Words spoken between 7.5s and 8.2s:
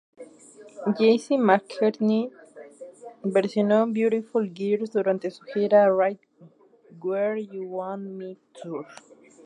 Want